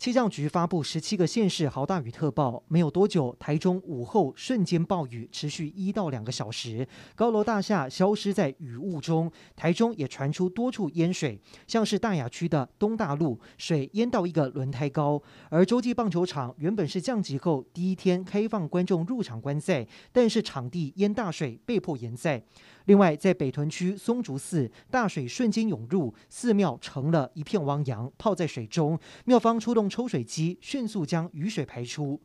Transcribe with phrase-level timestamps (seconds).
[0.00, 9.30] 气象局发布十七个县市豪大雨特报，没有多久，台中午后瞬间暴雨，持续一到两个小时，高楼大厦消失在雨雾中。
[9.54, 15.22] 台中也传出多处淹水，像是大雅区的东大路，水淹到一个轮胎高。
[15.50, 22.42] 而洲际棒球场原本是降级后第一天开放观众入场观赛，但是场地淹大水，被迫延赛。
[22.86, 28.98] 另外，在北屯区松竹寺，大水瞬间涌入，寺庙成了一片汪洋，泡在水中。
[29.26, 32.20] 庙方出动抽水机，迅速将雨水排出。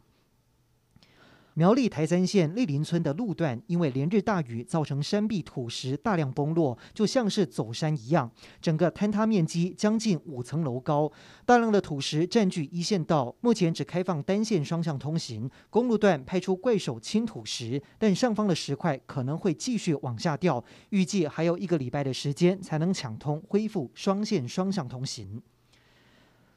[1.57, 8.29] 苗栗台三线栗林村的路段，因为连日大雨，造成山壁土石大量崩落，就像是走山一样，
[8.59, 11.09] 整个坍塌面积将近五层楼高。
[11.45, 15.49] 大量的土石占据一线道，目前只开放单线双向通行。
[15.69, 25.41] 公路段派出怪手清土石，但上方的石块可能会继续往下掉，预计还有一个礼拜的时间才能抢通，恢复双线双向通行。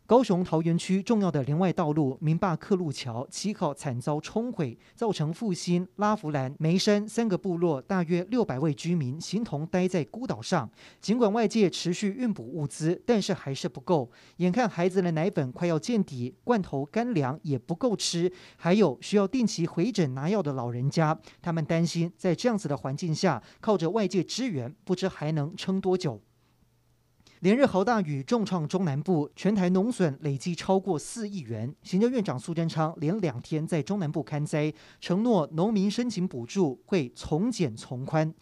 [0.09, 10.67] 高雄桃园区重要的连外道路明霸克路桥七号惨遭冲毁，造成复兴、拉弗兰、梅山三个部落大约六百位居民形同待在孤岛上。
[10.99, 14.11] 尽管外界持续运补物资，但是还是不够。
[14.39, 26.19] 眼看孩子的奶粉快要见底，罐头干粮也不够吃，还有需要定期回诊拿药的老人家，他们担心在这样子的环境下，靠着外界支援，不知还能撑多久。
[27.41, 31.73] 连日豪大雨重创中南部，全台农损累计超过四亿元。
[31.85, 38.35] 行政院长苏贞昌连两天在中南部勘灾，承诺农民申请补助会从简从宽。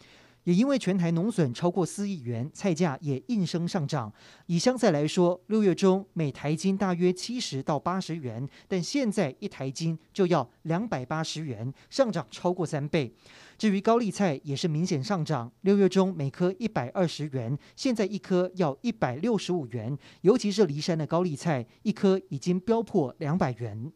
[0.47, 4.09] 也因为全台农损超过四亿元，菜价也应声上涨。
[4.45, 13.13] 以香菜来说，六月中每台斤大约七十到八十元，但现在一台斤就要两百八十元，上涨超过三倍。
[13.57, 23.91] 至于高丽菜也是明显上涨，六月中每颗一百二十元，现在一颗要一百六十五元，尤其是梨山的高丽菜，一颗已经飙破两百元。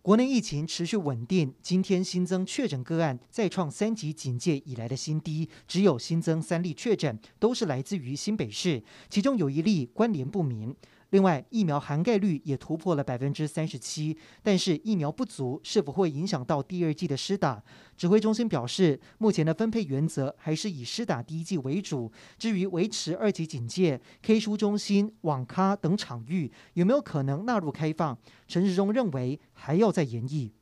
[0.00, 10.74] 国内疫情持续稳定，今天新增确诊个案再创三级警戒以来的新低，只有新增三例确诊，都是来自于新北市，其中有一例关联不明。
[11.10, 17.62] 另外，疫苗涵盖率也突破了百分之三十七，但是疫苗不足是否会影响到第二季的施打？
[17.96, 22.12] 指挥中心表示，目前的分配原则还是以施打第一季为主。
[22.36, 28.16] 至于维持二级警戒、K 书中心、网咖等场域有没有可能纳入开放？
[28.46, 30.52] 陈时中认为还要再研议。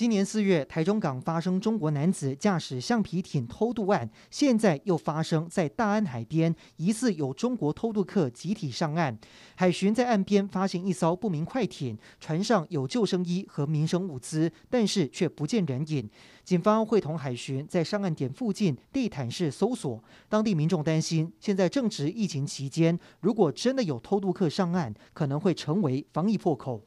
[0.00, 9.18] 今年四月，台中港发生中国男子驾驶橡皮艇偷渡案，现在又发生在大安海边，疑似有中国偷渡客集体上岸。
[9.56, 16.08] 海巡在岸边发现一艘不明快艇，船上有救生衣和民生物资，但是却不见人影。
[16.44, 20.02] 警方会同海巡在上岸点附近地毯式搜索。
[20.30, 26.86] 当地民众担心，现在正值疫情期间，如果真的有偷渡客上岸，可能会成为防疫破口。